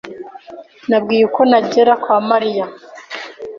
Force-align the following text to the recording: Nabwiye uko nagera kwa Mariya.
Nabwiye 0.89 1.23
uko 1.29 1.41
nagera 1.49 1.93
kwa 2.03 2.17
Mariya. 2.29 2.65